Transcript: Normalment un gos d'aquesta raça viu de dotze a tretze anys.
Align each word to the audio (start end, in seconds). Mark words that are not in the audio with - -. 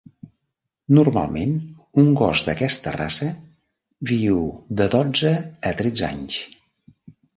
Normalment 0.99 1.51
un 2.03 2.09
gos 2.21 2.41
d'aquesta 2.47 2.93
raça 2.97 3.29
viu 4.13 4.41
de 4.81 4.89
dotze 4.97 5.35
a 5.73 5.75
tretze 5.83 6.09
anys. 6.13 6.41